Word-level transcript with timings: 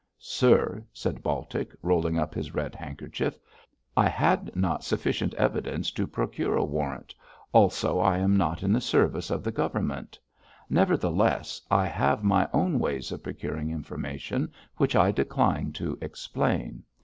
'Sir,' 0.17 0.83
said 0.91 1.21
Baltic, 1.21 1.75
rolling 1.83 2.17
up 2.17 2.33
his 2.33 2.55
red 2.55 2.73
handkerchief, 2.73 3.37
'I 3.95 4.09
had 4.09 4.55
not 4.55 4.83
sufficient 4.83 5.31
evidence 5.35 5.91
to 5.91 6.07
procure 6.07 6.55
a 6.55 6.65
warrant, 6.65 7.13
also 7.53 7.99
I 7.99 8.17
am 8.17 8.35
not 8.35 8.63
in 8.63 8.73
the 8.73 8.81
service 8.81 9.29
of 9.29 9.43
the 9.43 9.51
Government, 9.51 10.17
nevertheless, 10.71 11.61
I 11.69 11.85
have 11.85 12.23
my 12.23 12.49
own 12.51 12.79
ways 12.79 13.11
of 13.11 13.21
procuring 13.21 13.69
information, 13.69 14.51
which 14.77 14.95
I 14.95 15.11
decline 15.11 15.71
to 15.73 15.99
explain. 16.01 16.81